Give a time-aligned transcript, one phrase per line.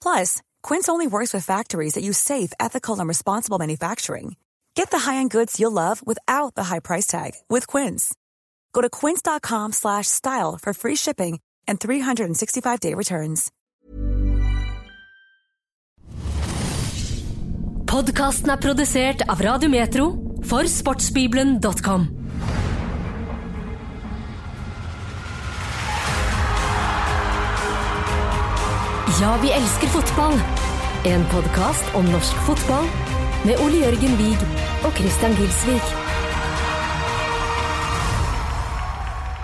[0.00, 4.36] Plus, Quince only works with factories that use safe, ethical, and responsible manufacturing.
[4.74, 8.14] Get the high-end goods you'll love without the high price tag with Quince.
[8.72, 13.50] Go to quince.com slash style for free shipping and 365-day returns.
[17.88, 20.12] Podkasten er produsert av Radio Metro
[20.44, 22.17] for sportsbibelen.com.
[29.20, 30.36] Ja, vi elsker fotball.
[31.08, 32.86] En podkast om norsk fotball
[33.46, 34.42] med Ole Jørgen Wiig
[34.86, 35.88] og Christian Gilsvik.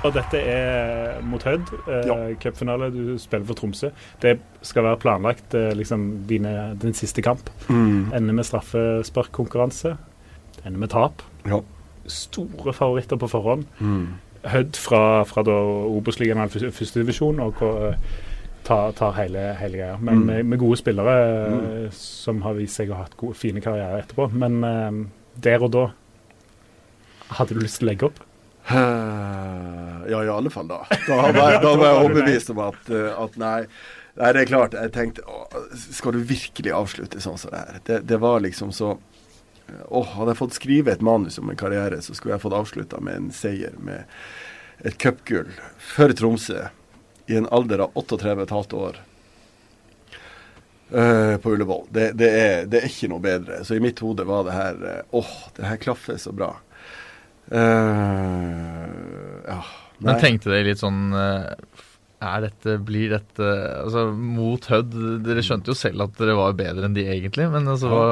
[0.04, 2.34] Og dette er mot Hødd, eh, Ja.
[2.34, 2.90] cupfinale.
[2.92, 3.88] Du spiller for Tromsø.
[4.22, 7.50] Det skal være planlagt eh, liksom dine, din siste kamp.
[7.68, 8.12] Mm.
[8.14, 9.96] Ender med straffesparkkonkurranse.
[10.66, 11.22] Ender med tap.
[11.46, 11.60] Ja.
[12.06, 13.64] Store favoritter på forhånd.
[13.80, 14.08] Mm.
[14.44, 15.42] Hødd fra, fra
[15.88, 17.94] Obos-ligaen førstedivisjon og hva-
[18.64, 19.98] tar, tar hele, hele greia.
[20.00, 20.26] Men Mm.
[20.26, 21.16] med, med gode spillere
[21.52, 21.90] mm.
[21.96, 24.28] som har vist seg å ha hatt gode, fine karrierer etterpå.
[24.32, 25.02] Men eh,
[25.44, 25.84] der og da
[27.38, 28.22] hadde du lyst til å legge opp?
[28.70, 30.82] Eh, Ja, i alle fall da.
[31.06, 31.32] Da var
[31.62, 33.58] da var jeg overbevist om at, eh, at nei,
[34.20, 34.76] nei, det er klart.
[34.76, 37.78] Jeg tenkte å, skal du virkelig avslutte sånn som det her?
[37.88, 38.96] Det, det var liksom så
[39.88, 42.98] Åh, hadde jeg fått skrive et manus om en karriere, så skulle jeg fått avslutta
[43.00, 44.04] med en seier med
[44.84, 45.48] et cupgull
[45.80, 46.66] for Tromsø
[47.26, 49.00] i en alder av 38,5 år.
[50.94, 51.86] uh, på Ullevål.
[51.90, 53.62] Det, det, er, det er ikke noe bedre.
[53.64, 56.52] Så i mitt hode var det her eh, Åh, det her klaffer så bra.
[57.50, 59.58] Uh, ja.
[60.04, 63.44] Men tenkte dere litt sånn Er dette, blir dette
[63.78, 67.68] Altså, mot Hødd Dere skjønte jo selv at dere var bedre enn de egentlig, men
[67.68, 68.06] altså hva,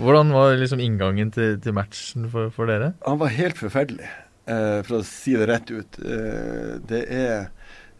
[0.00, 2.92] Hvordan var liksom inngangen til, til matchen for, for dere?
[3.04, 4.08] Han var helt forferdelig,
[4.48, 5.98] eh, for å si det rett ut.
[6.00, 7.50] Eh, det er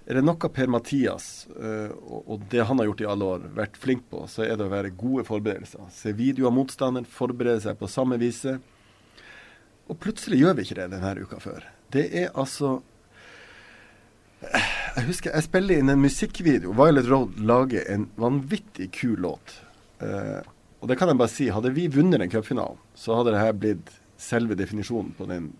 [0.02, 4.08] er det noe Per-Mathias eh, og, det han har gjort i alle år, vært flink
[4.10, 5.84] på, så er det å være gode forberedelser.
[5.94, 8.56] Se video av motstanderen, forberede seg på samme vise.
[9.86, 11.68] Og plutselig gjør vi ikke det denne uka før.
[11.92, 12.80] Det er altså
[14.42, 16.72] Jeg husker jeg spiller inn en musikkvideo.
[16.74, 19.60] Violet Road lager en vanvittig kul låt.
[20.02, 20.40] Eh,
[20.82, 23.54] og det kan jeg bare si, hadde vi vunnet den cupfinalen, så hadde det her
[23.54, 25.52] blitt selve definisjonen på den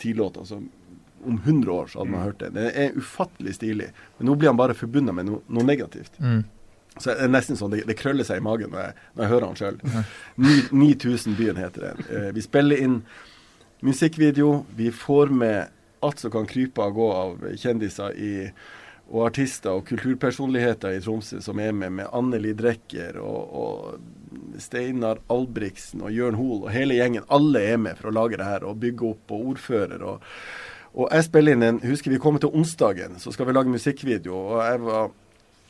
[0.00, 0.46] tidlåta.
[0.48, 0.70] som
[1.24, 2.50] om 100 år så hadde man hørt det.
[2.56, 3.92] Det er ufattelig stilig.
[4.18, 6.18] Men nå blir han bare forbundet med no, noe negativt.
[6.18, 6.42] Mm.
[6.96, 9.32] Så det er nesten sånn, det, det krøller seg i magen når jeg, når jeg
[9.32, 9.78] hører han sjøl.
[10.82, 12.04] 9000 Byen heter den.
[12.10, 12.98] Eh, vi spiller inn
[13.82, 14.66] musikkvideo.
[14.76, 15.72] Vi får med
[16.02, 18.32] alt som kan krype og gå av kjendiser i,
[19.12, 25.20] og artister og kulturpersonligheter i Tromsø som er med, med Anneli Drecker og, og Steinar
[25.32, 27.26] Albrigtsen og Jørn Hoel og hele gjengen.
[27.32, 30.28] Alle er med for å lage det her og bygge opp, og ordfører og
[30.92, 34.36] og jeg spiller inn en Husker vi kommer til onsdagen, så skal vi lage musikkvideo.
[34.36, 35.10] Og jeg var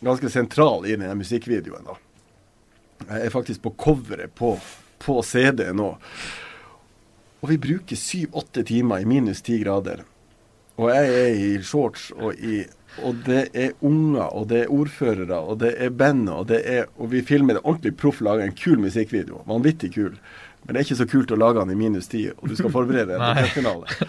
[0.03, 1.86] ganske sentral i den musikkvideoen.
[1.86, 1.98] da.
[3.09, 4.57] Jeg er faktisk på coveret på,
[4.98, 5.92] på CD nå.
[7.42, 10.04] Og vi bruker syv-åtte timer i minus ti grader.
[10.78, 12.65] Og jeg er i shorts og i
[13.03, 16.91] Og det er unger, og det er ordførere, og det er band, og det er
[16.98, 19.45] Og vi filmer det ordentlig proff, lager en kul musikkvideo.
[19.47, 20.18] Vanvittig kul.
[20.65, 22.71] Men det er ikke så kult å lage den i minus ti, og du skal
[22.71, 24.09] forberede deg til cupfinale.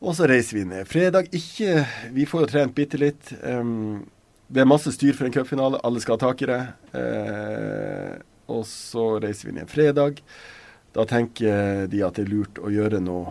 [0.00, 0.88] Og så reiser vi ned.
[0.88, 1.84] Fredag ikke
[2.16, 3.34] Vi får jo trent bitte litt.
[3.44, 4.06] Um,
[4.50, 5.80] det er masse styr for en cupfinale.
[5.84, 6.62] Alle skal ha tak i det.
[6.96, 8.16] Uh,
[8.50, 10.22] og så reiser vi ned fredag.
[10.96, 13.30] Da tenker de at det er lurt å gjøre noe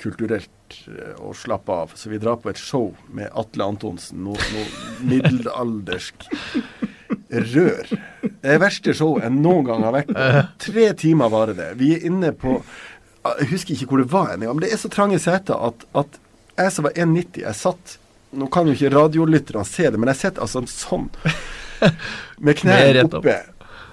[0.00, 1.94] kulturelt eh, og slappe av.
[1.94, 6.26] Så vi drar på et show med Atle Antonsen, noe, noe middelaldersk
[7.54, 7.94] rør.
[8.24, 10.26] Det er verste show jeg noen gang har vært på.
[10.66, 11.70] Tre timer varer det.
[11.80, 12.58] Vi er inne på
[13.24, 16.18] Jeg husker ikke hvor det var engang, men det er så trange seter at, at
[16.58, 17.98] jeg som var 1,90, jeg satt
[18.34, 21.04] Nå kan jo ikke radiolytterne se det, men jeg sitter altså sånn.
[22.44, 23.36] Med knærne oppe.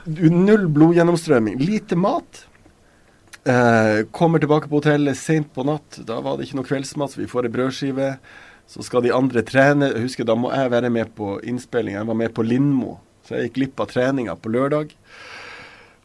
[0.09, 1.59] Null blodgjennomstrømming.
[1.61, 2.39] Lite mat.
[3.45, 5.99] Eh, kommer tilbake på hotellet sent på natt.
[6.09, 8.09] Da var det ikke noe kveldsmat, så vi får ei brødskive.
[8.71, 9.91] Så skal de andre trene.
[9.93, 11.99] Jeg husker Da må jeg være med på innspilling.
[11.99, 14.97] Jeg var med på Lindmo, så jeg gikk glipp av treninga på lørdag.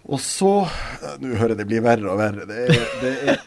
[0.06, 2.47] Og så eh, Nå hører jeg det blir verre og verre.
[2.47, 3.41] Det er, det er,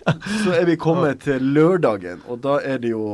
[0.44, 3.06] så er vi kommet til lørdagen, og da er det jo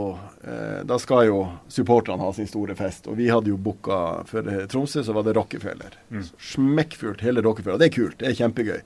[0.42, 3.10] eh, Da skal jo supporterne ha sin store fest.
[3.12, 4.00] Og vi hadde jo booka
[4.30, 6.00] for eh, Tromsø, så var det Rockefeller.
[6.10, 6.26] Mm.
[6.54, 7.82] Smekkfullt hele Rockefeller.
[7.82, 8.18] Det er kult.
[8.22, 8.82] Det er kjempegøy.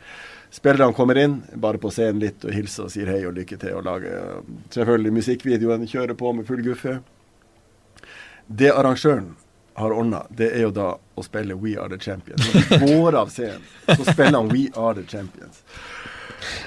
[0.52, 3.78] Spillerne kommer inn, bare på scenen litt og hilser og sier hei og lykke til.
[3.80, 7.00] Og lager eh, selvfølgelig musikkvideoen, kjører på med full guffe.
[8.50, 9.36] Det arrangøren
[9.80, 10.90] har ordna, det er jo da
[11.20, 12.46] å spille We Are The Champions.
[12.54, 15.64] Når vi går av scenen, så spiller han We Are The Champions.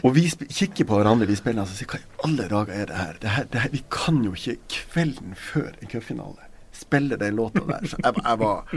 [0.05, 2.99] Og vi kikker på hverandre, vi spiller og sier hva i alle dager er det
[2.99, 3.14] her?
[3.23, 3.70] Det her, det her?
[3.73, 6.49] Vi kan jo ikke kvelden før en cupfinale
[6.82, 7.85] spille den låta der.
[7.88, 8.76] Så jeg, jeg var,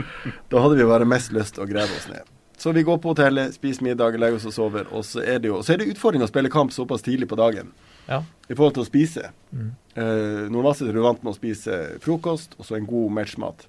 [0.52, 2.28] da hadde vi bare mest lyst til å grave oss ned.
[2.56, 4.86] Så vi går på hotellet, spiser middag, legger oss og sover.
[4.96, 7.36] Og så er det jo så er det utfordring å spille kamp såpass tidlig på
[7.40, 7.72] dagen
[8.08, 8.22] Ja.
[8.48, 9.30] i forhold til å spise.
[9.52, 13.66] Eh, Nordvassdrag er du vant med å spise frokost og så en god matchmat.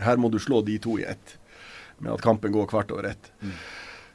[0.00, 1.38] Her må du slå de to i ett,
[1.98, 3.32] med at kampen går kvart over ett.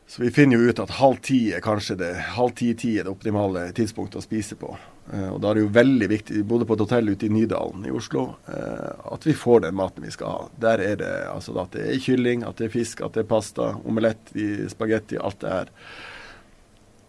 [0.07, 3.12] Så vi finner jo ut at halv ti er kanskje det halv ti-ti er det
[3.12, 4.69] optimale tidspunktet å spise på.
[5.12, 7.31] Eh, og da er det jo veldig viktig, vi bodde på et hotell ute i
[7.31, 10.45] Nydalen i Oslo, eh, at vi får den maten vi skal ha.
[10.63, 13.29] Der er det altså at det er kylling, at det er fisk, at det er
[13.33, 15.75] pasta, omelett, i spagetti, alt det her.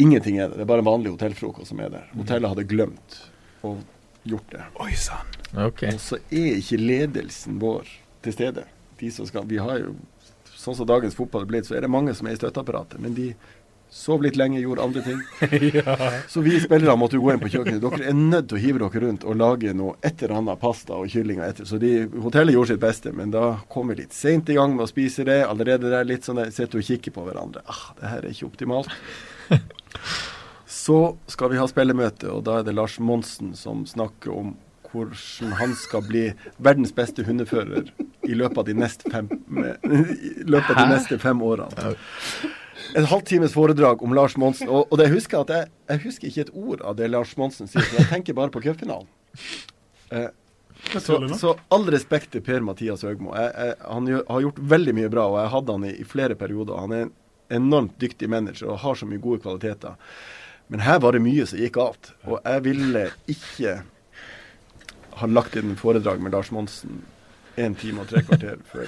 [0.02, 0.58] Ingenting er det.
[0.58, 2.10] Det er bare en vanlig hotellfrokost som er der.
[2.18, 3.20] Hotellet hadde glemt
[3.66, 3.76] å
[4.26, 4.66] gjort det.
[4.82, 5.38] Oi sann.
[5.54, 5.94] Okay.
[5.94, 7.86] Og så er ikke ledelsen vår
[8.24, 8.66] til stede.
[8.98, 9.96] De som skal, vi har jo,
[10.58, 12.98] Sånn som dagens fotball er blitt, så er det mange som er i støtteapparatet.
[12.98, 13.28] Men de
[13.90, 15.20] sov litt lenge, gjorde andre ting.
[16.32, 17.80] Så vi spillere måtte jo gå inn på kjøkkenet.
[17.84, 20.98] Dere er nødt til å hive dere rundt og lage noe et eller annet pasta
[20.98, 21.68] og kylling etter.
[21.68, 21.92] Så de,
[22.24, 25.24] hotellet gjorde sitt beste, men da kom vi litt seint i gang med å spise
[25.28, 25.40] det.
[25.46, 27.64] Allerede der litt sånn der, sitter og kikker på hverandre.
[27.70, 28.92] Ah, det her er ikke optimalt.
[30.68, 31.00] Så
[31.30, 34.56] skal vi ha spillemøte, og da er det Lars Monsen som snakker om
[34.88, 36.28] hvordan han skal bli
[36.64, 37.90] verdens beste hundefører
[38.28, 41.94] i løpet av de neste fem, i løpet av de neste fem årene.
[42.96, 44.69] En halvtimes foredrag om Lars Monsen.
[44.70, 47.34] Og, og det husker jeg at jeg, jeg husker ikke et ord av det Lars
[47.40, 49.08] Monsen sier, for jeg tenker bare på cupfinalen.
[50.14, 50.28] Eh,
[50.94, 53.34] så, så all respekt til Per-Mathias Høgmo.
[53.36, 56.06] Jeg, jeg, han gjør, har gjort veldig mye bra, og jeg hadde han i, i
[56.08, 56.80] flere perioder.
[56.80, 57.14] Han er en
[57.58, 59.98] enormt dyktig manager og har så mye gode kvaliteter.
[60.69, 62.12] Men her var det mye som gikk galt.
[62.28, 63.78] Og jeg ville ikke
[65.19, 67.02] ha lagt inn foredrag med Lars Monsen
[67.58, 68.87] én time og tre kvarter før.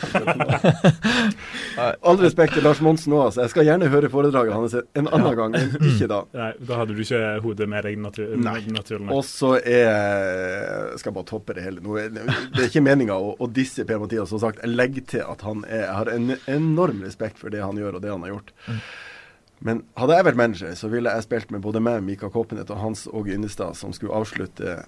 [2.07, 3.45] All respekt til Lars Monsen òg, altså.
[3.45, 6.21] Jeg skal gjerne høre foredraget hans en annen gang, men ikke da.
[6.37, 8.57] Nei, da hadde du ikke hodet med deg, natur Nei.
[8.71, 9.29] naturlig Og nok.
[9.29, 11.83] så er skal bare toppe det hele.
[11.83, 14.31] Det er ikke meninga å, å disse Per-Mathias.
[14.31, 17.63] Som sagt, jeg legger til at han er Jeg har en enorm respekt for det
[17.65, 18.53] han gjør, og det han har gjort.
[19.61, 22.81] Men hadde jeg vært manager, så ville jeg spilt med både meg, Mika Koppenet og
[22.81, 24.79] Hans Åge Yndestad, som skulle avslutte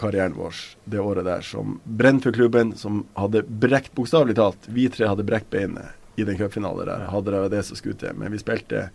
[0.00, 0.54] karrieren vår
[0.84, 5.26] det året der, som brent for klubben, som hadde brekt Bokstavelig talt, vi tre hadde
[5.26, 7.06] brekt beinet i den cupfinalen der.
[7.12, 8.16] Hadde det vært det som skulle til.
[8.18, 8.88] Men vi spilte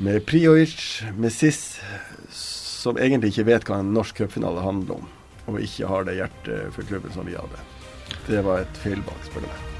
[0.00, 1.80] med Priovic, med Siss,
[2.32, 5.10] som egentlig ikke vet hva en norsk cupfinale handler om,
[5.50, 7.66] og ikke har det hjertet for klubben som vi hadde.
[8.28, 9.79] Det var et feilvalg, spør du meg.